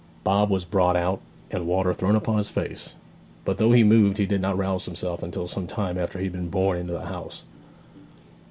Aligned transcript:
Bob 0.23 0.49
was 0.49 0.65
brought 0.65 0.95
out, 0.95 1.21
and 1.51 1.67
water 1.67 1.93
thrown 1.93 2.15
upon 2.15 2.39
his 2.39 2.49
face; 2.49 2.95
but 3.45 3.59
though 3.59 3.71
he 3.71 3.83
moved 3.83 4.17
he 4.17 4.25
did 4.25 4.41
not 4.41 4.57
rouse 4.57 4.85
himself 4.85 5.21
until 5.21 5.45
some 5.45 5.67
time 5.67 5.95
after 5.95 6.17
he 6.17 6.25
had 6.25 6.33
been 6.33 6.49
borne 6.49 6.77
into 6.79 6.93
the 6.93 7.01
house. 7.05 7.43